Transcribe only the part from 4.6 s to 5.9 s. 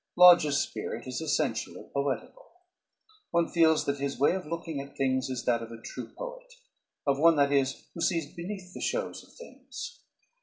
at things is that of a